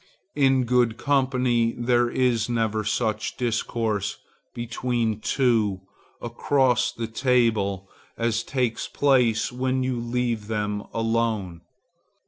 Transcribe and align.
In 0.33 0.63
good 0.63 0.97
company 0.97 1.75
there 1.77 2.09
is 2.09 2.49
never 2.49 2.83
such 2.83 3.37
discourse 3.37 4.17
between 4.51 5.19
two, 5.19 5.81
across 6.19 6.91
the 6.91 7.05
table, 7.05 7.87
as 8.17 8.41
takes 8.41 8.87
place 8.87 9.51
when 9.51 9.83
you 9.83 9.99
leave 9.99 10.47
them 10.47 10.85
alone. 10.91 11.61